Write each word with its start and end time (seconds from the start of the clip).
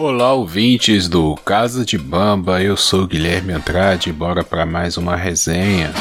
Olá, 0.00 0.32
ouvintes 0.32 1.08
do 1.08 1.34
Casa 1.44 1.84
de 1.84 1.98
Bamba, 1.98 2.62
eu 2.62 2.76
sou 2.76 3.04
Guilherme 3.04 3.52
Andrade, 3.52 4.12
bora 4.12 4.44
para 4.44 4.64
mais 4.64 4.96
uma 4.96 5.16
resenha. 5.16 5.92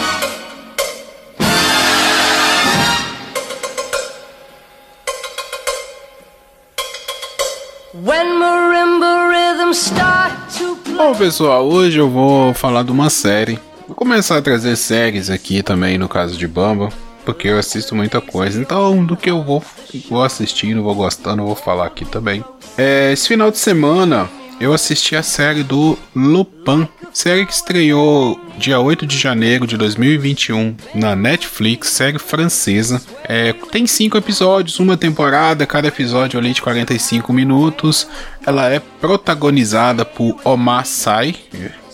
Bom, 10.95 11.15
pessoal, 11.15 11.65
hoje 11.67 11.97
eu 11.97 12.07
vou 12.07 12.53
falar 12.53 12.83
de 12.83 12.91
uma 12.91 13.09
série. 13.09 13.59
Vou 13.87 13.95
começar 13.95 14.37
a 14.37 14.41
trazer 14.43 14.75
séries 14.75 15.31
aqui 15.31 15.63
também 15.63 15.97
no 15.97 16.07
Casa 16.07 16.37
de 16.37 16.47
Bamba, 16.47 16.89
porque 17.27 17.49
eu 17.49 17.59
assisto 17.59 17.93
muita 17.93 18.21
coisa. 18.21 18.57
Então, 18.57 19.05
do 19.05 19.17
que 19.17 19.29
eu 19.29 19.43
vou, 19.43 19.61
vou 20.09 20.23
assistindo, 20.23 20.81
vou 20.81 20.95
gostando, 20.95 21.43
vou 21.43 21.55
falar 21.57 21.85
aqui 21.85 22.05
também. 22.05 22.41
É, 22.77 23.11
esse 23.11 23.27
final 23.27 23.51
de 23.51 23.57
semana 23.57 24.29
eu 24.61 24.73
assisti 24.73 25.13
a 25.13 25.21
série 25.21 25.61
do 25.61 25.99
Lupin, 26.15 26.87
série 27.11 27.45
que 27.45 27.51
estreou 27.51 28.39
dia 28.57 28.79
8 28.79 29.05
de 29.05 29.17
janeiro 29.17 29.67
de 29.67 29.75
2021 29.75 30.77
na 30.95 31.17
Netflix, 31.17 31.89
série 31.89 32.17
francesa. 32.17 33.01
É, 33.25 33.51
tem 33.73 33.85
cinco 33.85 34.17
episódios, 34.17 34.79
uma 34.79 34.95
temporada, 34.95 35.65
cada 35.65 35.89
episódio 35.89 36.39
ali 36.39 36.53
de 36.53 36.61
45 36.61 37.33
minutos. 37.33 38.07
Ela 38.45 38.69
é 38.69 38.79
protagonizada 38.79 40.05
por 40.05 40.39
Omar 40.45 40.85
Sy, 40.85 41.35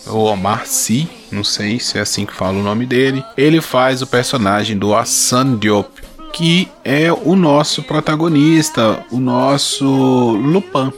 ou 0.06 0.26
Omar 0.26 0.64
Sy, 0.64 1.08
não 1.34 1.44
sei 1.44 1.78
se 1.78 1.98
é 1.98 2.00
assim 2.00 2.24
que 2.24 2.32
fala 2.32 2.58
o 2.58 2.62
nome 2.62 2.86
dele. 2.86 3.24
Ele 3.36 3.60
faz 3.60 4.00
o 4.00 4.06
personagem 4.06 4.78
do 4.78 4.94
Hassan 4.94 5.56
Diop, 5.56 5.90
que 6.32 6.68
é 6.84 7.12
o 7.12 7.36
nosso 7.36 7.82
protagonista, 7.82 9.04
o 9.10 9.18
nosso 9.18 9.84
Lupin. 9.84 10.92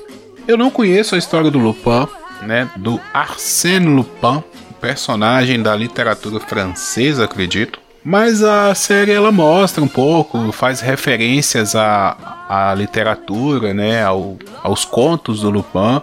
Eu 0.47 0.57
não 0.57 0.71
conheço 0.71 1.15
a 1.15 1.19
história 1.19 1.51
do 1.51 1.59
Lupin, 1.59 2.07
né? 2.43 2.71
Do 2.77 3.01
Arsène 3.13 3.87
Lupin, 3.87 4.43
personagem 4.81 5.61
da 5.63 5.75
literatura 5.75 6.39
francesa, 6.39 7.25
acredito. 7.25 7.81
Mas 8.05 8.43
a 8.43 8.73
série 8.75 9.11
ela 9.11 9.33
mostra 9.33 9.83
um 9.83 9.89
pouco, 9.89 10.53
faz 10.53 10.81
referências 10.81 11.75
à, 11.75 12.37
à 12.49 12.75
literatura, 12.75 13.75
né? 13.75 14.05
Ao, 14.05 14.37
aos 14.63 14.85
contos 14.85 15.41
do 15.41 15.51
Lupin. 15.51 16.01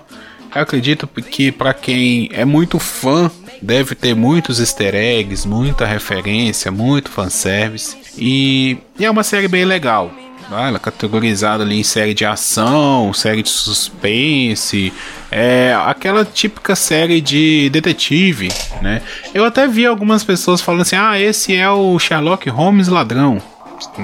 Eu 0.54 0.62
acredito 0.62 1.08
que 1.08 1.52
para 1.52 1.74
quem 1.74 2.30
é 2.34 2.46
muito 2.46 2.78
fã 2.78 3.32
deve 3.64 3.96
ter 3.96 4.14
muitos 4.14 4.60
easter 4.60 4.94
eggs, 4.94 5.48
muita 5.48 5.86
referência, 5.86 6.70
muito 6.70 7.10
fanservice. 7.10 7.98
E, 8.18 8.78
e 9.00 9.06
é 9.06 9.10
uma 9.10 9.24
série 9.24 9.48
bem 9.48 9.66
legal. 9.66 10.12
Tá? 10.50 10.68
Ela 10.68 10.76
é 10.76 10.80
categorizada 10.80 11.64
ali 11.64 11.80
em 11.80 11.84
série 11.84 12.14
de 12.14 12.26
ação, 12.26 13.14
série 13.14 13.42
de 13.42 13.50
suspense, 13.50 14.94
é 15.32 15.74
aquela 15.86 16.26
típica 16.26 16.76
série 16.76 17.22
de 17.22 17.70
detetive, 17.70 18.50
né? 18.82 19.02
Eu 19.34 19.46
até 19.46 19.68
vi 19.68 19.86
algumas 19.86 20.24
pessoas 20.24 20.62
falando 20.62 20.82
assim: 20.82 20.98
ah, 20.98 21.20
esse 21.20 21.56
é 21.56 21.70
o 21.70 21.98
Sherlock 21.98 22.50
Holmes 22.50 22.88
ladrão. 22.90 23.42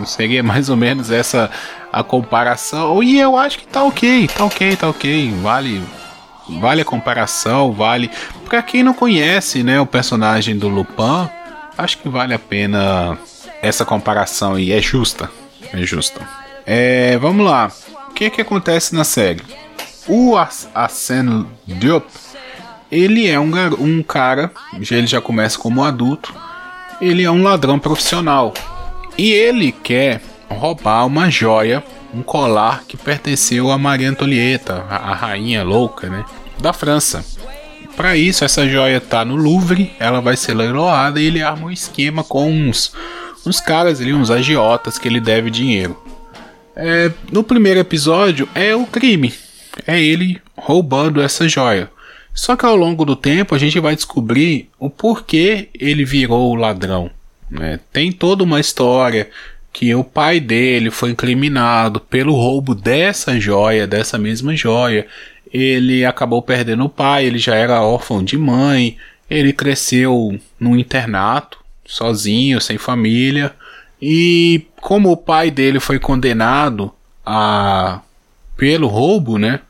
Seria 0.06 0.42
mais 0.42 0.70
ou 0.70 0.76
menos 0.76 1.12
essa 1.12 1.52
a 1.92 2.04
comparação. 2.04 3.02
E 3.04 3.20
eu 3.20 3.38
acho 3.38 3.60
que 3.60 3.68
tá 3.68 3.84
ok, 3.84 4.28
tá 4.28 4.46
ok, 4.46 4.76
tá 4.76 4.90
ok. 4.90 5.34
Vale, 5.42 5.84
vale 6.60 6.82
a 6.82 6.86
comparação, 6.86 7.72
vale. 7.72 8.10
Pra 8.46 8.62
quem 8.62 8.84
não 8.84 8.94
conhece, 8.94 9.64
né, 9.64 9.80
o 9.80 9.86
personagem 9.86 10.58
do 10.58 10.68
Lupin, 10.68 11.30
acho 11.78 11.98
que 12.00 12.10
vale 12.10 12.34
a 12.34 12.40
pena 12.40 13.18
essa 13.62 13.86
comparação 13.86 14.58
e 14.58 14.72
é 14.72 14.82
justa. 14.82 15.30
É 15.74 15.82
justa. 15.84 16.22
É, 16.66 17.18
vamos 17.18 17.46
lá. 17.46 17.72
O 18.10 18.14
que 18.14 18.26
é 18.26 18.30
que 18.30 18.42
acontece 18.42 18.96
na 18.96 19.04
série? 19.04 19.42
O 20.08 20.36
Arsène 20.74 21.46
Diop, 21.68 22.08
ele 22.92 23.28
é 23.28 23.40
um, 23.40 23.52
um 23.80 24.02
cara, 24.02 24.52
ele 24.74 25.06
já 25.06 25.22
começa 25.22 25.58
como 25.58 25.84
adulto, 25.84 26.34
ele 27.00 27.24
é 27.24 27.30
um 27.30 27.44
ladrão 27.44 27.78
profissional. 27.78 28.54
E 29.18 29.32
ele 29.32 29.72
quer 29.72 30.22
roubar 30.50 31.06
uma 31.06 31.30
joia, 31.30 31.84
um 32.14 32.22
colar 32.22 32.84
que 32.88 32.98
pertenceu 32.98 33.72
a 33.72 33.78
Maria 33.78 34.10
Antonieta, 34.10 34.86
a, 34.90 35.12
a 35.12 35.16
rainha 35.16 35.64
louca, 35.64 36.10
né, 36.10 36.26
da 36.60 36.74
França. 36.74 37.24
Para 37.96 38.16
isso, 38.16 38.46
essa 38.46 38.68
joia 38.68 39.02
tá 39.02 39.26
no 39.26 39.36
Louvre, 39.36 39.92
ela 40.00 40.22
vai 40.22 40.38
ser 40.38 40.54
leiloada 40.54 41.20
e 41.20 41.26
ele 41.26 41.42
arma 41.42 41.68
um 41.68 41.72
esquema 41.72 42.24
com 42.24 42.50
uns 42.50 42.94
uns 43.46 43.60
caras 43.60 44.02
ali, 44.02 44.14
uns 44.14 44.32
agiotas 44.32 44.98
que 44.98 45.08
ele 45.08 45.20
deve 45.20 45.50
dinheiro. 45.50 45.98
É, 46.76 47.12
no 47.32 47.44
primeiro 47.44 47.80
episódio 47.80 48.48
é 48.54 48.76
o 48.76 48.86
crime, 48.86 49.34
é 49.86 50.02
ele 50.02 50.42
roubando 50.58 51.22
essa 51.22 51.48
joia. 51.48 51.90
Só 52.34 52.56
que 52.56 52.66
ao 52.66 52.76
longo 52.76 53.04
do 53.04 53.16
tempo 53.16 53.54
a 53.54 53.58
gente 53.58 53.80
vai 53.80 53.96
descobrir 53.96 54.70
o 54.80 54.90
porquê 54.90 55.70
ele 55.74 56.06
virou 56.06 56.52
o 56.52 56.56
ladrão. 56.56 57.10
Né? 57.50 57.80
Tem 57.92 58.12
toda 58.12 58.44
uma 58.44 58.60
história 58.60 59.30
que 59.72 59.94
o 59.94 60.04
pai 60.04 60.40
dele 60.40 60.90
foi 60.92 61.12
incriminado 61.12 62.00
pelo 62.00 62.34
roubo 62.34 62.74
dessa 62.74 63.40
joia, 63.40 63.88
dessa 63.88 64.18
mesma 64.18 64.56
joia. 64.56 65.08
Ele 65.52 66.06
acabou 66.06 66.42
perdendo 66.42 66.86
o 66.86 66.90
pai, 66.90 67.26
ele 67.26 67.40
já 67.40 67.56
era 67.56 67.82
órfão 67.82 68.24
de 68.24 68.38
mãe, 68.38 68.98
ele 69.30 69.54
cresceu 69.54 70.40
num 70.60 70.76
internato 70.76 71.60
sozinho, 71.86 72.62
sem 72.62 72.78
família. 72.78 73.54
E 74.02 74.66
como 74.80 75.12
o 75.12 75.18
pai 75.18 75.52
dele 75.52 75.80
foi 75.80 76.00
condenado 76.00 76.92
a 77.26 78.02
pelo 78.56 78.88
roubo, 78.88 79.38
né? 79.38 79.62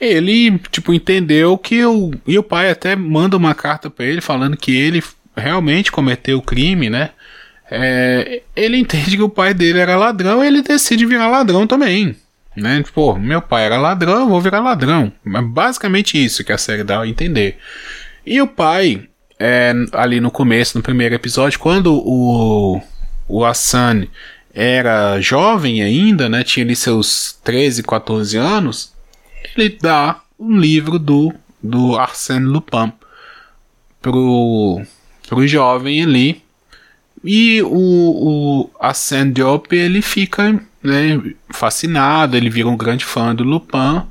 Ele 0.00 0.58
tipo 0.70 0.94
entendeu 0.94 1.58
que 1.58 1.84
o 1.84 2.10
e 2.26 2.38
o 2.38 2.42
pai 2.42 2.70
até 2.70 2.96
manda 2.96 3.36
uma 3.36 3.54
carta 3.54 3.90
para 3.90 4.06
ele 4.06 4.22
falando 4.22 4.56
que 4.56 4.74
ele 4.74 5.02
realmente 5.36 5.92
cometeu 5.92 6.38
o 6.38 6.42
crime, 6.42 6.88
né? 6.88 7.10
É, 7.70 8.42
ele 8.56 8.76
entende 8.78 9.16
que 9.16 9.22
o 9.22 9.28
pai 9.28 9.54
dele 9.54 9.78
era 9.78 9.96
ladrão 9.96 10.42
e 10.42 10.46
ele 10.46 10.62
decide 10.62 11.06
virar 11.06 11.28
ladrão 11.28 11.66
também. 11.66 12.16
Né? 12.56 12.82
Pô, 12.92 13.16
meu 13.16 13.40
pai 13.40 13.64
era 13.64 13.78
ladrão, 13.78 14.22
eu 14.22 14.28
vou 14.28 14.40
virar 14.40 14.60
ladrão. 14.60 15.12
É 15.24 15.40
basicamente 15.40 16.22
isso 16.22 16.42
que 16.42 16.52
a 16.52 16.58
série 16.58 16.82
dá 16.82 17.00
a 17.00 17.08
entender. 17.08 17.58
E 18.26 18.40
o 18.42 18.46
pai, 18.46 19.08
é, 19.38 19.72
ali 19.92 20.20
no 20.20 20.30
começo, 20.30 20.76
no 20.76 20.82
primeiro 20.82 21.14
episódio, 21.14 21.58
quando 21.58 21.94
o, 21.94 22.82
o 23.28 23.44
Hassan 23.44 24.06
era 24.52 25.20
jovem 25.20 25.80
ainda, 25.80 26.28
né, 26.28 26.42
tinha 26.42 26.64
ali 26.64 26.74
seus 26.74 27.38
13, 27.44 27.84
14 27.84 28.36
anos, 28.36 28.92
ele 29.56 29.78
dá 29.80 30.20
um 30.38 30.58
livro 30.58 30.98
do, 30.98 31.32
do 31.62 31.96
Arsène 31.96 32.46
Lupin 32.46 32.92
pro, 34.02 34.82
pro 35.28 35.46
jovem 35.46 36.02
ali. 36.02 36.42
E 37.22 37.60
o, 37.62 38.70
o 38.70 38.70
Diop 39.32 39.74
ele 39.74 40.00
fica 40.00 40.60
né, 40.82 41.20
fascinado, 41.50 42.36
ele 42.36 42.48
vira 42.48 42.68
um 42.68 42.76
grande 42.76 43.04
fã 43.04 43.34
do 43.34 43.44
Lupin 43.44 44.02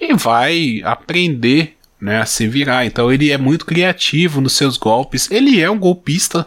e 0.00 0.14
vai 0.14 0.80
aprender 0.84 1.76
né, 2.00 2.20
a 2.20 2.26
se 2.26 2.46
virar. 2.46 2.86
Então 2.86 3.12
ele 3.12 3.30
é 3.30 3.38
muito 3.38 3.66
criativo 3.66 4.40
nos 4.40 4.52
seus 4.52 4.76
golpes. 4.76 5.30
Ele 5.30 5.60
é 5.60 5.70
um 5.70 5.78
golpista, 5.78 6.46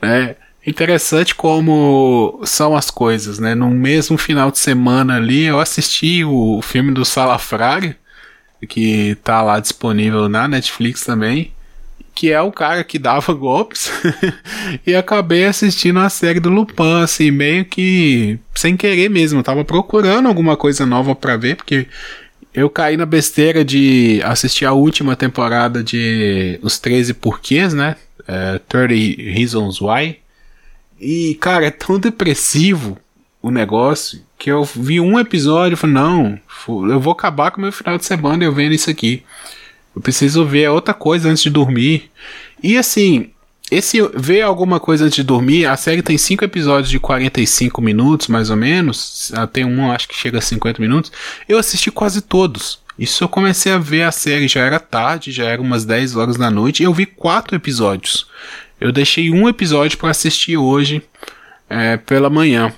né? 0.00 0.36
Interessante 0.64 1.34
como 1.34 2.40
são 2.44 2.76
as 2.76 2.88
coisas, 2.88 3.40
né? 3.40 3.52
No 3.52 3.68
mesmo 3.68 4.16
final 4.16 4.48
de 4.48 4.60
semana 4.60 5.16
ali, 5.16 5.42
eu 5.42 5.58
assisti 5.58 6.24
o 6.24 6.62
filme 6.62 6.92
do 6.92 7.04
Salafrário, 7.04 7.96
que 8.68 9.16
tá 9.24 9.42
lá 9.42 9.58
disponível 9.58 10.28
na 10.28 10.46
Netflix 10.46 11.04
também, 11.04 11.52
que 12.14 12.30
é 12.30 12.40
o 12.40 12.52
cara 12.52 12.84
que 12.84 12.98
dava 12.98 13.32
golpes, 13.34 13.90
e 14.86 14.94
acabei 14.94 15.44
assistindo 15.44 15.98
a 15.98 16.08
série 16.08 16.40
do 16.40 16.50
Lupin, 16.50 17.02
assim, 17.02 17.30
meio 17.30 17.64
que 17.64 18.38
sem 18.54 18.76
querer 18.76 19.08
mesmo. 19.08 19.40
Eu 19.40 19.44
tava 19.44 19.64
procurando 19.64 20.28
alguma 20.28 20.56
coisa 20.56 20.84
nova 20.86 21.14
para 21.14 21.36
ver, 21.36 21.56
porque 21.56 21.86
eu 22.54 22.68
caí 22.68 22.96
na 22.96 23.06
besteira 23.06 23.64
de 23.64 24.20
assistir 24.24 24.66
a 24.66 24.72
última 24.72 25.16
temporada 25.16 25.82
de 25.82 26.58
Os 26.62 26.78
13 26.78 27.14
Porquês, 27.14 27.72
né? 27.72 27.96
É, 28.28 28.60
30 28.68 28.94
Reasons 29.32 29.80
Why. 29.80 30.18
E, 31.00 31.34
cara, 31.40 31.66
é 31.66 31.70
tão 31.70 31.98
depressivo 31.98 32.98
o 33.42 33.50
negócio 33.50 34.22
que 34.38 34.50
eu 34.50 34.64
vi 34.64 35.00
um 35.00 35.18
episódio 35.18 35.74
e 35.74 35.76
falei, 35.76 35.94
não, 35.94 36.38
eu 36.68 37.00
vou 37.00 37.12
acabar 37.12 37.50
com 37.50 37.58
o 37.58 37.62
meu 37.62 37.72
final 37.72 37.98
de 37.98 38.04
semana 38.04 38.44
eu 38.44 38.52
vendo 38.52 38.72
isso 38.72 38.90
aqui. 38.90 39.24
Eu 39.94 40.00
preciso 40.02 40.44
ver 40.44 40.68
outra 40.70 40.94
coisa 40.94 41.28
antes 41.28 41.42
de 41.42 41.50
dormir. 41.50 42.10
E 42.62 42.76
assim, 42.76 43.30
esse 43.70 43.98
ver 44.14 44.42
alguma 44.42 44.78
coisa 44.78 45.04
antes 45.04 45.16
de 45.16 45.22
dormir, 45.22 45.66
a 45.66 45.76
série 45.76 46.02
tem 46.02 46.18
5 46.18 46.44
episódios 46.44 46.90
de 46.90 46.98
45 46.98 47.80
minutos, 47.80 48.28
mais 48.28 48.50
ou 48.50 48.56
menos. 48.56 49.32
Ah, 49.34 49.46
tem 49.46 49.64
um, 49.64 49.90
acho 49.90 50.08
que 50.08 50.14
chega 50.14 50.38
a 50.38 50.42
50 50.42 50.80
minutos. 50.80 51.10
Eu 51.48 51.58
assisti 51.58 51.90
quase 51.90 52.20
todos. 52.20 52.80
Isso 52.98 53.24
eu 53.24 53.28
comecei 53.28 53.72
a 53.72 53.78
ver 53.78 54.02
a 54.02 54.12
série, 54.12 54.46
já 54.46 54.60
era 54.60 54.78
tarde, 54.78 55.32
já 55.32 55.44
era 55.44 55.62
umas 55.62 55.84
10 55.84 56.16
horas 56.16 56.36
da 56.36 56.50
noite, 56.50 56.82
e 56.82 56.84
eu 56.84 56.92
vi 56.92 57.06
quatro 57.06 57.56
episódios. 57.56 58.26
Eu 58.78 58.92
deixei 58.92 59.30
um 59.30 59.48
episódio 59.48 59.96
para 59.96 60.10
assistir 60.10 60.56
hoje 60.56 61.02
é, 61.70 61.96
pela 61.96 62.28
manhã. 62.28 62.72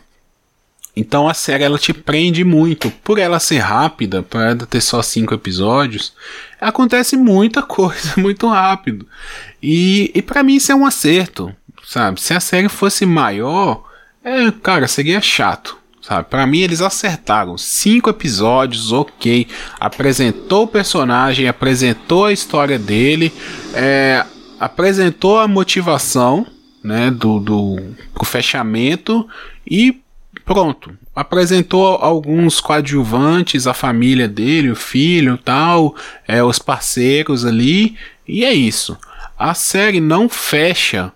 Então 0.96 1.29
a 1.29 1.35
série 1.35 1.64
ela 1.64 1.79
te 1.79 1.93
prende 1.93 2.44
muito. 2.44 2.91
Por 2.91 3.19
ela 3.19 3.41
ser 3.41 3.58
rápida, 3.58 4.23
por 4.23 4.41
ela 4.41 4.67
ter 4.67 4.81
só 4.81 5.02
cinco 5.02 5.35
episódios, 5.35 6.12
acontece 6.61 7.17
muita 7.17 7.62
coisa 7.67 8.14
muito 8.17 8.49
rápido. 8.49 9.06
E, 9.62 10.11
e 10.14 10.23
para 10.23 10.43
mim 10.43 10.56
isso 10.56 10.70
é 10.70 10.75
um 10.75 10.87
acerto, 10.87 11.55
sabe? 11.85 12.20
Se 12.20 12.32
a 12.32 12.41
série 12.41 12.69
fosse 12.69 13.05
maior, 13.05 13.85
é, 14.23 14.50
cara, 14.50 14.87
seria 14.87 15.20
chato. 15.20 15.85
Sabe, 16.00 16.29
para 16.29 16.46
mim 16.46 16.58
eles 16.58 16.82
acertaram. 16.82 17.56
Cinco 17.56 18.11
episódios, 18.11 18.93
ok. 18.93 19.49
Apresentou 19.81 20.64
o 20.64 20.69
personagem, 20.69 21.49
apresentou 21.49 22.26
a 22.26 22.32
história 22.32 22.79
dele, 22.79 23.32
é, 23.73 24.23
apresentou 24.61 25.38
a 25.38 25.49
motivação, 25.49 26.47
né, 26.82 27.11
do, 27.11 27.40
do 27.40 27.79
pro 28.12 28.26
fechamento 28.26 29.26
e 29.67 30.03
pronto. 30.44 30.96
Apresentou 31.14 31.96
alguns 31.96 32.61
coadjuvantes, 32.61 33.67
a 33.67 33.75
família 33.75 34.29
dele, 34.29 34.70
o 34.70 34.76
filho, 34.76 35.38
tal, 35.38 35.94
é, 36.26 36.43
os 36.43 36.58
parceiros 36.58 37.44
ali 37.44 37.96
e 38.26 38.44
é 38.44 38.52
isso. 38.52 38.96
A 39.38 39.55
série 39.55 40.00
não 40.00 40.29
fecha 40.29 41.12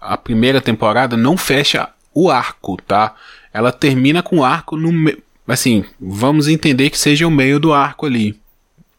a 0.00 0.16
primeira 0.16 0.60
temporada, 0.60 1.16
não 1.16 1.36
fecha 1.36 1.88
o 2.14 2.30
arco, 2.30 2.76
tá? 2.86 3.14
ela 3.52 3.70
termina 3.70 4.22
com 4.22 4.38
o 4.38 4.44
arco 4.44 4.76
no 4.76 5.12
assim, 5.46 5.84
vamos 6.00 6.48
entender 6.48 6.88
que 6.88 6.98
seja 6.98 7.26
o 7.26 7.30
meio 7.30 7.60
do 7.60 7.72
arco 7.72 8.06
ali. 8.06 8.40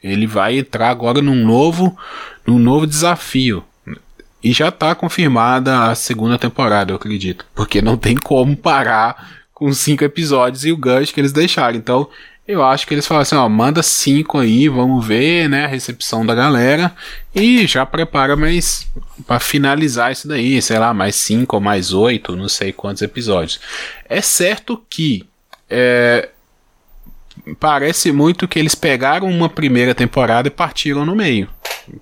Ele 0.03 0.27
vai 0.27 0.59
entrar 0.59 0.89
agora 0.89 1.21
num 1.21 1.45
novo, 1.45 1.97
num 2.45 2.59
novo 2.59 2.85
desafio. 2.85 3.63
E 4.43 4.51
já 4.51 4.67
está 4.67 4.93
confirmada 4.93 5.85
a 5.85 5.95
segunda 5.95 6.37
temporada, 6.37 6.91
eu 6.91 6.97
acredito. 6.97 7.45
Porque 7.55 7.81
não 7.81 7.95
tem 7.95 8.15
como 8.15 8.55
parar 8.55 9.42
com 9.63 9.71
cinco 9.71 10.03
episódios 10.03 10.65
e 10.65 10.73
o 10.73 10.77
gancho 10.77 11.13
que 11.13 11.21
eles 11.21 11.31
deixaram. 11.31 11.77
Então, 11.77 12.09
eu 12.45 12.61
acho 12.61 12.85
que 12.85 12.93
eles 12.93 13.07
falaram 13.07 13.21
assim, 13.21 13.35
ó, 13.35 13.47
manda 13.47 13.81
cinco 13.81 14.37
aí, 14.37 14.67
vamos 14.67 15.07
ver, 15.07 15.47
né, 15.47 15.63
a 15.63 15.69
recepção 15.69 16.25
da 16.25 16.35
galera 16.35 16.93
e 17.33 17.65
já 17.65 17.85
prepara 17.85 18.35
mais 18.35 18.85
para 19.25 19.39
finalizar 19.39 20.11
isso 20.11 20.27
daí, 20.27 20.61
sei 20.61 20.77
lá, 20.77 20.93
mais 20.93 21.15
cinco 21.15 21.55
ou 21.55 21.61
mais 21.61 21.93
oito, 21.93 22.35
não 22.35 22.49
sei 22.49 22.73
quantos 22.73 23.01
episódios. 23.01 23.61
É 24.09 24.19
certo 24.19 24.83
que 24.89 25.25
é, 25.69 26.27
parece 27.57 28.11
muito 28.11 28.49
que 28.49 28.59
eles 28.59 28.75
pegaram 28.75 29.29
uma 29.29 29.47
primeira 29.47 29.95
temporada 29.95 30.49
e 30.49 30.51
partiram 30.51 31.05
no 31.05 31.15
meio. 31.15 31.47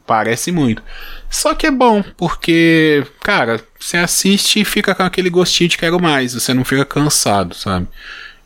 Parece 0.06 0.52
muito. 0.52 0.84
Só 1.30 1.54
que 1.54 1.68
é 1.68 1.72
bom, 1.72 2.04
porque, 2.18 3.06
cara, 3.22 3.60
você 3.80 3.98
assiste 3.98 4.62
e 4.62 4.66
fica 4.66 4.94
com 4.94 5.04
aquele 5.04 5.30
gostinho 5.30 5.70
de 5.70 5.78
quero 5.78 6.02
mais, 6.02 6.34
você 6.34 6.54
não 6.54 6.64
fica 6.64 6.86
cansado, 6.86 7.56
sabe? 7.56 7.88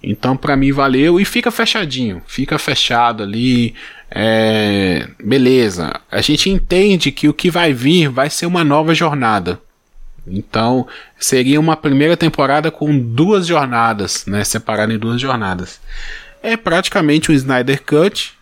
Então, 0.02 0.38
para 0.38 0.56
mim, 0.56 0.72
valeu 0.72 1.20
e 1.20 1.26
fica 1.26 1.50
fechadinho, 1.50 2.22
fica 2.28 2.60
fechado 2.60 3.24
ali. 3.24 3.74
É, 4.12 5.08
beleza, 5.24 6.00
a 6.12 6.22
gente 6.22 6.50
entende 6.50 7.12
que 7.12 7.28
o 7.28 7.34
que 7.34 7.50
vai 7.50 7.74
vir 7.74 8.08
vai 8.10 8.30
ser 8.30 8.46
uma 8.46 8.64
nova 8.64 8.94
jornada. 8.94 9.60
Então, 10.28 10.88
seria 11.20 11.60
uma 11.60 11.76
primeira 11.76 12.16
temporada 12.16 12.72
com 12.72 12.98
duas 12.98 13.48
jornadas, 13.48 14.26
né? 14.26 14.44
Separada 14.44 14.94
em 14.94 14.98
duas 14.98 15.20
jornadas. 15.20 15.80
É 16.42 16.56
praticamente 16.56 17.32
um 17.32 17.36
Snyder 17.36 17.82
Cut, 17.84 18.34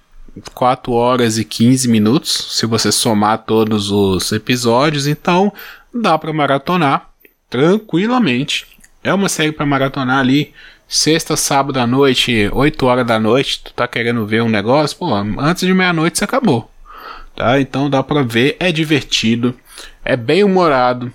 4 0.53 0.91
horas 0.91 1.38
e 1.38 1.45
15 1.45 1.88
minutos, 1.88 2.57
se 2.57 2.65
você 2.65 2.91
somar 2.91 3.39
todos 3.39 3.91
os 3.91 4.31
episódios, 4.31 5.07
então 5.07 5.53
dá 5.94 6.18
para 6.18 6.33
maratonar 6.33 7.09
tranquilamente. 7.50 8.65
É 9.03 9.13
uma 9.13 9.30
série 9.30 9.51
para 9.51 9.65
maratonar 9.65 10.19
ali 10.19 10.53
Sexta, 10.88 11.35
sábado 11.35 11.80
à 11.80 11.88
noite, 11.88 12.50
8 12.51 12.85
horas 12.85 13.07
da 13.07 13.19
noite, 13.19 13.63
tu 13.63 13.74
tá 13.74 13.88
querendo 13.88 14.27
ver 14.27 14.44
um 14.44 14.47
negócio, 14.47 14.95
pô, 14.95 15.12
antes 15.12 15.65
de 15.65 15.74
meia-noite 15.74 16.19
você 16.19 16.24
acabou. 16.24 16.69
Tá? 17.36 17.59
Então 17.59 17.89
dá 17.89 18.03
pra 18.03 18.21
ver, 18.21 18.56
é 18.59 18.71
divertido, 18.71 19.56
é 20.06 20.15
bem 20.15 20.44
humorado. 20.44 21.12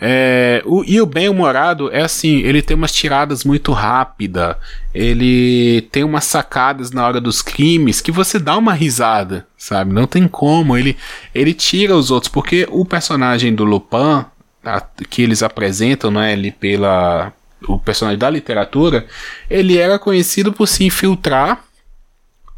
É, 0.00 0.60
o, 0.64 0.84
e 0.84 1.00
o 1.00 1.06
bem 1.06 1.28
humorado 1.28 1.90
é 1.92 2.02
assim, 2.02 2.38
ele 2.38 2.60
tem 2.60 2.76
umas 2.76 2.92
tiradas 2.92 3.44
muito 3.44 3.72
rápidas, 3.72 4.56
ele 4.92 5.82
tem 5.92 6.02
umas 6.02 6.24
sacadas 6.24 6.90
na 6.90 7.06
hora 7.06 7.20
dos 7.20 7.40
crimes 7.40 8.00
que 8.00 8.10
você 8.10 8.38
dá 8.38 8.58
uma 8.58 8.74
risada, 8.74 9.46
sabe? 9.56 9.92
Não 9.92 10.06
tem 10.06 10.26
como, 10.26 10.76
ele, 10.76 10.96
ele 11.34 11.54
tira 11.54 11.96
os 11.96 12.10
outros, 12.10 12.30
porque 12.30 12.66
o 12.70 12.84
personagem 12.84 13.54
do 13.54 13.64
Lupin, 13.64 14.24
a, 14.64 14.80
que 15.08 15.22
eles 15.22 15.42
apresentam, 15.42 16.10
né, 16.10 16.32
ele 16.32 16.50
pela 16.50 17.32
o 17.66 17.78
personagem 17.78 18.18
da 18.18 18.28
literatura, 18.28 19.06
ele 19.48 19.78
era 19.78 19.98
conhecido 19.98 20.52
por 20.52 20.66
se 20.66 20.84
infiltrar 20.84 21.64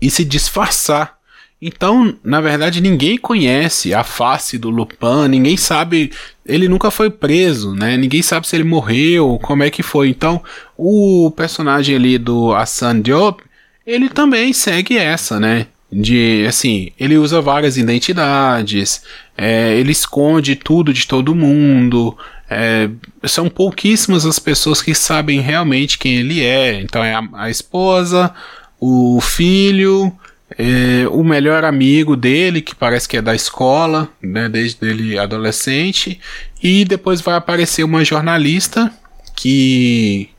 e 0.01 0.11
se 0.11 0.25
disfarçar. 0.25 1.16
Então, 1.61 2.15
na 2.23 2.41
verdade, 2.41 2.83
ninguém 2.83 3.17
conhece 3.17 3.95
a 3.95 4.05
face 4.05 4.59
do 4.59 4.69
Lupin, 4.69 5.29
ninguém 5.29 5.57
sabe, 5.57 6.13
ele 6.45 6.69
nunca 6.69 6.91
foi 6.91 7.09
preso, 7.09 7.75
né? 7.75 7.97
Ninguém 7.97 8.21
sabe 8.21 8.47
se 8.47 8.55
ele 8.55 8.65
morreu, 8.65 9.39
como 9.43 9.63
é 9.63 9.71
que 9.71 9.83
foi. 9.83 10.11
Então, 10.11 10.43
o 10.77 11.31
personagem 11.35 11.97
ali 11.97 12.19
do 12.19 12.55
Hassan 12.55 13.01
Diop, 13.01 13.43
ele 13.87 14.11
também 14.11 14.53
segue 14.53 14.99
essa, 14.99 15.41
né? 15.41 15.67
De 15.91 16.45
assim, 16.47 16.91
ele 17.01 17.17
usa 17.17 17.41
várias 17.41 17.79
identidades, 17.79 19.03
é, 19.37 19.79
ele 19.79 19.93
esconde 19.93 20.57
tudo 20.57 20.93
de 20.93 21.07
todo 21.07 21.35
mundo, 21.35 22.17
é, 22.51 22.91
são 23.25 23.49
pouquíssimas 23.49 24.27
as 24.27 24.39
pessoas 24.39 24.83
que 24.83 24.95
sabem 24.95 25.41
realmente 25.41 25.97
quem 25.97 26.17
ele 26.17 26.45
é. 26.45 26.81
Então 26.81 27.03
é 27.03 27.15
a, 27.15 27.23
a 27.33 27.51
esposa, 27.51 28.35
o 28.79 29.21
filho, 29.23 30.13
é, 30.59 31.07
o 31.11 31.23
melhor 31.23 31.65
amigo 31.65 32.17
dele, 32.17 32.63
que 32.63 32.75
parece 32.75 33.09
que 33.09 33.17
é 33.17 33.23
da 33.23 33.35
escola, 33.35 34.09
né, 34.23 34.49
desde 34.49 34.87
ele 34.87 35.19
adolescente, 35.19 36.19
e 36.63 36.85
depois 36.85 37.21
vai 37.21 37.35
aparecer 37.35 37.85
uma 37.85 38.05
jornalista 38.05 38.91
que 39.35 40.31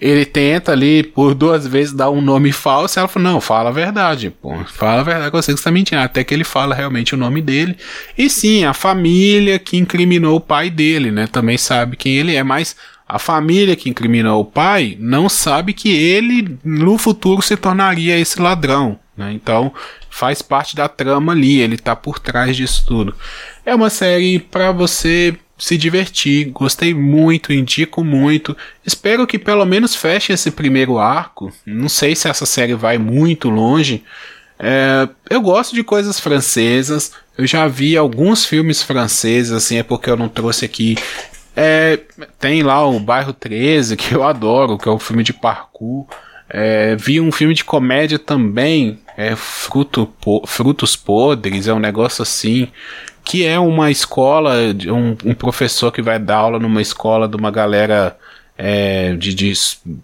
ele 0.00 0.26
tenta 0.26 0.72
ali 0.72 1.04
por 1.04 1.34
duas 1.34 1.66
vezes 1.66 1.94
dar 1.94 2.10
um 2.10 2.20
nome 2.20 2.50
falso, 2.50 2.98
e 2.98 3.00
ela 3.00 3.08
fala, 3.08 3.30
não, 3.30 3.40
fala 3.40 3.70
a 3.70 3.72
verdade, 3.72 4.30
pô, 4.30 4.52
fala 4.66 5.00
a 5.00 5.04
verdade, 5.04 5.30
você 5.30 5.52
que 5.52 5.58
está 5.58 5.70
mentindo, 5.70 6.02
até 6.02 6.24
que 6.24 6.34
ele 6.34 6.44
fala 6.44 6.74
realmente 6.74 7.14
o 7.14 7.18
nome 7.18 7.40
dele, 7.40 7.76
e 8.18 8.28
sim, 8.28 8.64
a 8.64 8.74
família 8.74 9.58
que 9.58 9.76
incriminou 9.76 10.36
o 10.36 10.40
pai 10.40 10.68
dele, 10.68 11.12
né, 11.12 11.28
também 11.28 11.56
sabe 11.56 11.96
quem 11.96 12.16
ele 12.16 12.34
é, 12.34 12.42
mas 12.42 12.74
a 13.06 13.18
família 13.20 13.76
que 13.76 13.88
incriminou 13.88 14.40
o 14.40 14.44
pai 14.44 14.96
não 14.98 15.28
sabe 15.28 15.72
que 15.72 15.94
ele 15.94 16.58
no 16.64 16.98
futuro 16.98 17.40
se 17.40 17.56
tornaria 17.56 18.18
esse 18.18 18.40
ladrão, 18.40 18.98
né, 19.16 19.32
então 19.32 19.72
faz 20.10 20.42
parte 20.42 20.76
da 20.76 20.88
trama 20.88 21.32
ali, 21.32 21.60
ele 21.60 21.76
tá 21.76 21.94
por 21.94 22.18
trás 22.18 22.56
disso 22.56 22.84
tudo. 22.86 23.14
É 23.64 23.74
uma 23.74 23.90
série 23.90 24.38
para 24.38 24.72
você 24.72 25.36
se 25.56 25.76
divertir, 25.76 26.50
gostei 26.50 26.92
muito, 26.92 27.52
indico 27.52 28.02
muito. 28.02 28.56
Espero 28.84 29.26
que 29.26 29.38
pelo 29.38 29.64
menos 29.64 29.94
feche 29.94 30.32
esse 30.32 30.50
primeiro 30.50 30.98
arco. 30.98 31.52
Não 31.64 31.88
sei 31.88 32.14
se 32.14 32.28
essa 32.28 32.44
série 32.44 32.74
vai 32.74 32.98
muito 32.98 33.48
longe. 33.48 34.02
É, 34.58 35.08
eu 35.30 35.40
gosto 35.40 35.74
de 35.74 35.84
coisas 35.84 36.18
francesas. 36.18 37.12
Eu 37.36 37.46
já 37.46 37.66
vi 37.66 37.96
alguns 37.96 38.44
filmes 38.44 38.82
franceses, 38.82 39.52
assim, 39.52 39.78
é 39.78 39.82
porque 39.82 40.10
eu 40.10 40.16
não 40.16 40.28
trouxe 40.28 40.64
aqui. 40.64 40.96
É, 41.56 42.00
tem 42.38 42.62
lá 42.62 42.86
o 42.86 42.98
Bairro 42.98 43.32
13, 43.32 43.96
que 43.96 44.12
eu 44.12 44.24
adoro, 44.24 44.78
que 44.78 44.88
é 44.88 44.92
um 44.92 44.98
filme 44.98 45.22
de 45.22 45.32
parkour. 45.32 46.06
É, 46.56 46.94
vi 46.94 47.20
um 47.20 47.32
filme 47.32 47.52
de 47.52 47.64
comédia 47.64 48.16
também, 48.16 49.00
é 49.16 49.34
Fruto, 49.34 50.08
Frutos 50.46 50.94
Podres, 50.94 51.66
é 51.66 51.74
um 51.74 51.80
negócio 51.80 52.22
assim 52.22 52.68
que 53.24 53.44
é 53.44 53.58
uma 53.58 53.90
escola, 53.90 54.52
um, 54.86 55.30
um, 55.30 55.34
professor 55.34 55.90
que 55.90 56.02
vai 56.02 56.18
dar 56.18 56.36
aula 56.36 56.58
numa 56.60 56.82
escola 56.82 57.26
de 57.26 57.34
uma 57.34 57.50
galera 57.50 58.16
é, 58.56 59.14
de, 59.14 59.34
de, 59.34 59.52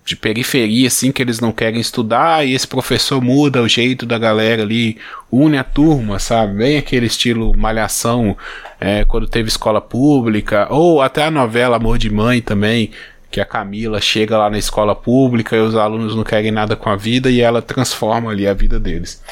de, 0.05 0.17
periferia, 0.17 0.89
assim, 0.89 1.13
que 1.13 1.23
eles 1.23 1.39
não 1.39 1.53
querem 1.53 1.81
estudar, 1.81 2.45
e 2.45 2.55
esse 2.55 2.67
professor 2.67 3.23
muda 3.23 3.63
o 3.63 3.69
jeito 3.69 4.05
da 4.05 4.19
galera 4.19 4.63
ali, 4.63 4.97
une 5.31 5.59
a 5.59 5.63
turma, 5.63 6.19
sabe? 6.19 6.55
Bem 6.55 6.79
aquele 6.79 7.07
estilo 7.07 7.57
malhação 7.57 8.37
é, 8.81 9.05
quando 9.05 9.29
teve 9.29 9.49
escola 9.49 9.81
pública, 9.81 10.67
ou 10.71 11.01
até 11.01 11.25
a 11.25 11.31
novela 11.31 11.77
Amor 11.77 11.99
de 11.99 12.11
Mãe 12.11 12.41
também, 12.41 12.91
que 13.31 13.41
a 13.41 13.45
Camila 13.45 14.01
chega 14.01 14.37
lá 14.37 14.51
na 14.51 14.59
escola 14.59 14.95
pública 14.95 15.57
e 15.57 15.61
os 15.61 15.77
alunos 15.77 16.17
não 16.17 16.25
querem 16.25 16.51
nada 16.51 16.75
com 16.75 16.91
a 16.91 16.97
vida 16.97 17.31
e 17.31 17.41
ela 17.41 17.63
transforma 17.63 18.31
ali 18.31 18.47
a 18.47 18.55
vida 18.55 18.81
deles. 18.81 19.23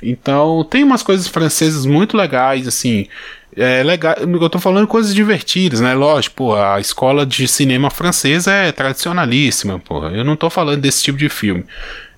Então, 0.00 0.64
tem 0.64 0.84
umas 0.84 1.02
coisas 1.02 1.26
francesas 1.26 1.84
muito 1.84 2.16
legais, 2.16 2.68
assim, 2.68 3.08
é 3.56 3.82
legal. 3.82 4.14
Eu 4.16 4.48
tô 4.48 4.60
falando 4.60 4.86
coisas 4.86 5.12
divertidas, 5.12 5.80
né? 5.80 5.94
Lógico, 5.94 6.36
pô, 6.36 6.54
a 6.54 6.78
escola 6.78 7.26
de 7.26 7.48
cinema 7.48 7.90
francesa 7.90 8.52
é 8.52 8.70
tradicionalíssima, 8.70 9.78
pô. 9.80 10.06
Eu 10.06 10.24
não 10.24 10.36
tô 10.36 10.48
falando 10.48 10.80
desse 10.80 11.02
tipo 11.02 11.18
de 11.18 11.28
filme. 11.28 11.64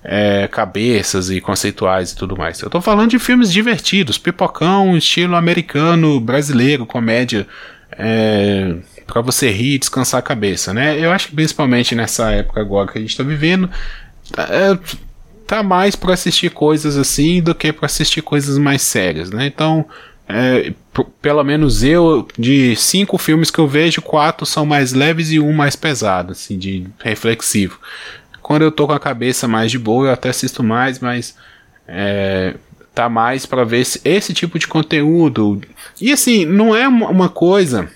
É, 0.03 0.47
cabeças 0.47 1.29
e 1.29 1.39
conceituais 1.39 2.11
e 2.11 2.15
tudo 2.15 2.35
mais. 2.35 2.59
Eu 2.61 2.69
tô 2.69 2.81
falando 2.81 3.11
de 3.11 3.19
filmes 3.19 3.51
divertidos, 3.51 4.17
pipocão, 4.17 4.97
estilo 4.97 5.35
americano, 5.35 6.19
brasileiro, 6.19 6.85
comédia. 6.85 7.47
É, 7.91 8.75
para 9.11 9.21
você 9.21 9.51
rir 9.51 9.75
e 9.75 9.77
descansar 9.77 10.19
a 10.19 10.23
cabeça, 10.23 10.73
né? 10.73 10.97
Eu 10.97 11.11
acho 11.11 11.27
que 11.27 11.35
principalmente 11.35 11.93
nessa 11.93 12.31
época 12.31 12.61
agora 12.61 12.89
que 12.89 12.97
a 12.97 13.01
gente 13.01 13.17
tá 13.17 13.23
vivendo, 13.23 13.69
é, 14.37 14.79
tá 15.45 15.61
mais 15.61 15.97
para 15.97 16.13
assistir 16.13 16.49
coisas 16.49 16.97
assim 16.97 17.41
do 17.41 17.53
que 17.53 17.73
para 17.73 17.87
assistir 17.87 18.21
coisas 18.21 18.57
mais 18.57 18.81
sérias, 18.81 19.29
né? 19.29 19.45
Então, 19.45 19.85
é, 20.29 20.71
pelo 21.21 21.43
menos 21.43 21.83
eu, 21.83 22.25
de 22.39 22.73
cinco 22.77 23.17
filmes 23.17 23.51
que 23.51 23.59
eu 23.59 23.67
vejo, 23.67 24.01
quatro 24.01 24.45
são 24.45 24.65
mais 24.65 24.93
leves 24.93 25.29
e 25.29 25.41
um 25.41 25.51
mais 25.51 25.75
pesado, 25.75 26.31
assim, 26.31 26.57
de 26.57 26.87
reflexivo. 27.03 27.79
Quando 28.41 28.61
eu 28.61 28.71
tô 28.71 28.87
com 28.87 28.93
a 28.93 28.99
cabeça 28.99 29.45
mais 29.45 29.69
de 29.69 29.77
boa, 29.77 30.07
eu 30.07 30.13
até 30.13 30.29
assisto 30.29 30.63
mais, 30.63 30.99
mas 30.99 31.35
é, 31.85 32.55
tá 32.95 33.09
mais 33.09 33.45
para 33.45 33.65
ver 33.65 33.81
esse, 33.81 33.99
esse 34.05 34.33
tipo 34.33 34.57
de 34.57 34.67
conteúdo. 34.67 35.61
E 35.99 36.13
assim, 36.13 36.45
não 36.45 36.73
é 36.73 36.87
uma 36.87 37.27
coisa 37.27 37.89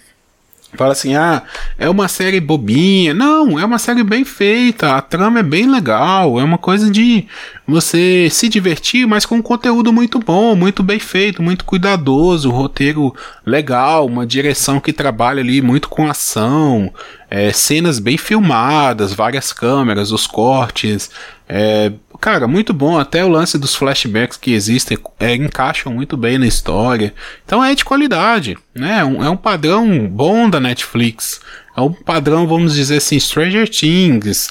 fala 0.75 0.91
assim: 0.93 1.15
ah, 1.15 1.43
é 1.77 1.89
uma 1.89 2.07
série 2.07 2.39
bobinha. 2.39 3.13
Não, 3.13 3.59
é 3.59 3.65
uma 3.65 3.79
série 3.79 4.03
bem 4.03 4.23
feita, 4.23 4.95
a 4.95 5.01
trama 5.01 5.39
é 5.39 5.43
bem 5.43 5.69
legal, 5.69 6.39
é 6.39 6.43
uma 6.43 6.57
coisa 6.57 6.89
de 6.89 7.25
você 7.67 8.27
se 8.29 8.47
divertir, 8.47 9.07
mas 9.07 9.25
com 9.25 9.35
um 9.35 9.41
conteúdo 9.41 9.91
muito 9.91 10.19
bom, 10.19 10.55
muito 10.55 10.83
bem 10.83 10.99
feito, 10.99 11.41
muito 11.41 11.65
cuidadoso, 11.65 12.51
roteiro 12.51 13.13
legal, 13.45 14.05
uma 14.05 14.25
direção 14.25 14.79
que 14.79 14.93
trabalha 14.93 15.41
ali 15.41 15.61
muito 15.61 15.89
com 15.89 16.07
ação, 16.07 16.91
é, 17.35 17.51
cenas 17.51 17.99
bem 17.99 18.17
filmadas, 18.17 19.11
várias 19.11 19.51
câmeras, 19.51 20.13
os 20.13 20.25
cortes. 20.25 21.11
É, 21.49 21.91
cara, 22.21 22.47
muito 22.47 22.73
bom. 22.73 22.97
Até 22.97 23.25
o 23.25 23.27
lance 23.27 23.57
dos 23.57 23.75
flashbacks 23.75 24.37
que 24.37 24.53
existem 24.53 24.97
é, 25.19 25.35
encaixam 25.35 25.91
muito 25.91 26.15
bem 26.15 26.37
na 26.37 26.47
história. 26.47 27.13
Então 27.43 27.61
é 27.61 27.75
de 27.75 27.83
qualidade, 27.83 28.57
né? 28.73 28.99
É 28.99 29.03
um, 29.03 29.21
é 29.21 29.29
um 29.29 29.35
padrão 29.35 30.07
bom 30.07 30.49
da 30.49 30.61
Netflix. 30.61 31.41
É 31.75 31.81
um 31.81 31.91
padrão, 31.91 32.47
vamos 32.47 32.73
dizer 32.73 32.97
assim, 32.97 33.19
Stranger 33.19 33.67
Things, 33.67 34.49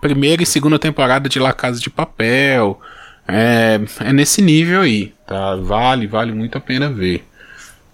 primeira 0.00 0.42
e 0.42 0.46
segunda 0.46 0.80
temporada 0.80 1.28
de 1.28 1.38
La 1.38 1.52
Casa 1.52 1.78
de 1.78 1.88
Papel. 1.88 2.80
É, 3.28 3.80
é 4.00 4.12
nesse 4.12 4.42
nível 4.42 4.80
aí, 4.80 5.12
tá? 5.28 5.54
Vale, 5.54 6.08
vale 6.08 6.32
muito 6.32 6.58
a 6.58 6.60
pena 6.60 6.90
ver. 6.90 7.24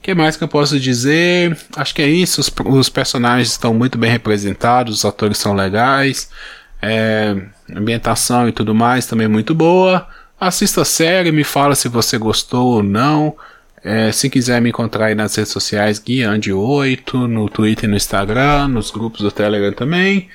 O 0.03 0.05
que 0.05 0.17
mais 0.17 0.37
que 0.37 0.43
eu 0.43 0.49
posso 0.49 0.81
dizer? 0.81 1.57
Acho 1.77 1.95
que 1.95 2.03
é 2.03 2.09
isso. 2.09 2.41
Os, 2.41 2.53
os 2.67 2.89
personagens 2.89 3.53
estão 3.53 3.73
muito 3.73 3.97
bem 3.97 4.11
representados, 4.11 4.99
os 4.99 5.05
atores 5.05 5.39
são 5.39 5.55
legais. 5.55 6.29
É, 6.83 7.37
ambientação 7.73 8.49
e 8.49 8.53
tudo 8.53 8.75
mais 8.75 9.07
também 9.07 9.29
muito 9.29 9.55
boa. 9.55 10.09
Assista 10.41 10.83
a 10.83 10.85
série, 10.85 11.31
me 11.31 11.45
fala 11.45 11.77
se 11.77 11.87
você 11.87 12.19
gostou 12.19 12.79
ou 12.79 12.83
não. 12.83 13.37
É, 13.85 14.11
se 14.11 14.29
quiser 14.29 14.61
me 14.61 14.71
encontrar 14.71 15.07
aí 15.07 15.15
nas 15.15 15.37
redes 15.37 15.53
sociais, 15.53 16.01
Guiande8, 16.01 17.29
no 17.29 17.49
Twitter 17.49 17.85
e 17.85 17.87
no 17.89 17.97
Instagram, 17.97 18.67
nos 18.67 18.91
grupos 18.91 19.21
do 19.21 19.31
Telegram 19.31 19.73
também. 19.73 20.29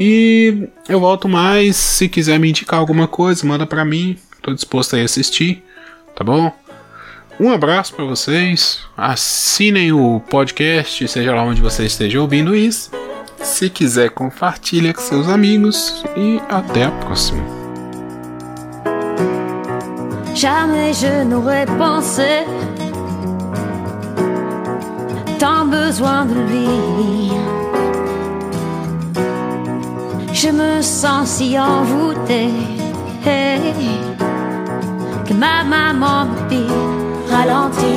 E 0.00 0.68
eu 0.88 0.98
volto 0.98 1.28
mais. 1.28 1.76
Se 1.76 2.08
quiser 2.08 2.40
me 2.40 2.48
indicar 2.50 2.80
alguma 2.80 3.06
coisa, 3.06 3.46
manda 3.46 3.66
pra 3.68 3.84
mim. 3.84 4.18
Tô 4.42 4.52
disposto 4.52 4.96
a 4.96 5.00
assistir, 5.00 5.62
tá 6.16 6.24
bom? 6.24 6.52
Um 7.40 7.50
abraço 7.50 7.94
para 7.94 8.04
vocês. 8.04 8.80
Assinem 8.96 9.92
o 9.92 10.20
podcast, 10.20 11.06
seja 11.08 11.34
lá 11.34 11.42
onde 11.42 11.60
você 11.60 11.84
esteja 11.84 12.20
ouvindo 12.20 12.54
isso. 12.54 12.90
Se 13.42 13.68
quiser, 13.68 14.10
compartilhe 14.10 14.92
com 14.92 15.00
seus 15.00 15.28
amigos 15.28 16.04
e 16.16 16.40
até 16.48 16.84
a 16.84 16.90
próxima. 16.90 17.42
Jamais 20.34 20.94
je 20.94 21.24
n'aurais 21.24 21.66
pensé 21.66 22.44
tant 25.38 25.66
besoin 25.66 26.26
de 26.26 26.34
lui. 26.34 27.30
Je 30.32 30.50
me 30.50 30.82
sens 30.82 31.28
si 31.28 31.56
envoûtée 31.58 32.50
que 35.24 35.34
ma 35.34 35.62
maman 35.62 36.26
me 36.26 36.48
dit 36.48 36.91
ralenti, 37.32 37.96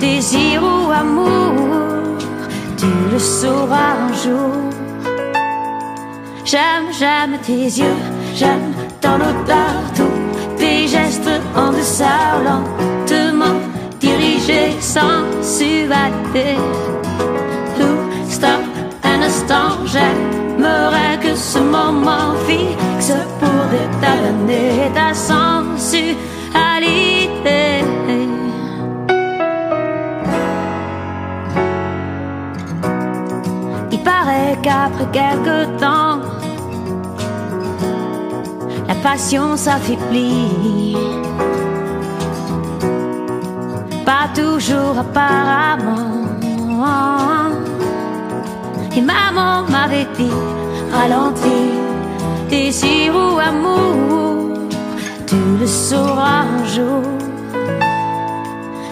désir 0.00 0.62
ou 0.62 0.90
amour, 0.90 1.54
tu 2.76 2.86
le 3.12 3.18
sauras 3.18 3.94
un 4.08 4.12
jour. 4.22 4.52
J'aime, 6.44 6.88
j'aime 6.98 7.38
tes 7.44 7.64
yeux, 7.80 8.00
j'aime 8.34 8.72
ton 9.00 9.16
odeur, 9.16 9.78
tous 9.96 10.56
tes 10.56 10.86
gestes 10.86 11.40
en 11.56 11.72
deçà 11.72 12.16
lentement 12.48 13.58
dirigés 13.98 14.76
sans 14.80 15.24
suavité. 15.42 16.56
stop 18.28 18.64
un 19.02 19.22
instant, 19.22 19.70
j'aimerais 19.92 21.18
que 21.20 21.34
ce 21.34 21.58
moment 21.58 22.34
fixe 22.46 23.12
pour 23.40 23.60
détalonner 23.74 24.90
ta 24.94 25.12
sensualité. 25.14 27.15
Qu'après 34.66 35.06
quelque 35.12 35.58
temps, 35.78 36.18
la 38.88 38.96
passion 38.96 39.56
s'affaiblit. 39.56 40.96
Pas 44.04 44.26
toujours 44.34 44.94
apparemment. 45.04 46.14
Et 48.96 49.02
maman 49.02 49.52
m'avait 49.68 50.08
dit, 50.18 50.40
ralentis, 50.92 51.74
désir 52.48 53.14
ou 53.14 53.38
amour, 53.38 54.58
tu 55.26 55.40
le 55.60 55.66
sauras 55.66 56.44
un 56.58 56.64
jour. 56.74 57.02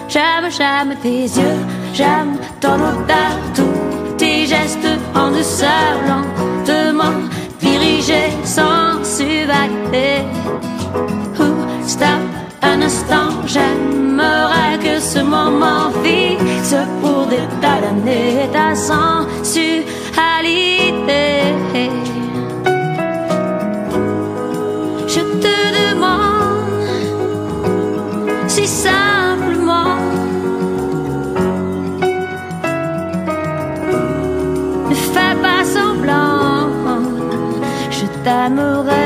J'aime, 0.07 0.47
j'aime 0.57 0.95
tes 1.01 1.23
yeux, 1.39 1.59
j'aime 1.93 2.37
ton 2.61 2.75
odeur, 2.75 3.33
tout 3.55 3.84
tes 4.25 4.47
gestes 4.47 4.93
en 5.13 5.29
douceur, 5.37 5.93
lentement 6.09 7.19
dirigés 7.59 8.31
sans 8.43 9.03
suavité. 9.03 10.07
stop 11.93 12.23
un 12.61 12.81
instant, 12.81 13.29
j'aimerais 13.53 14.77
que 14.85 14.95
ce 14.99 15.19
moment 15.19 15.91
fixe 16.03 16.75
pour 17.01 17.21
détalonner 17.27 18.49
ta 18.51 18.67
sensualité. 18.75 19.85
T'aimerai 38.25 39.04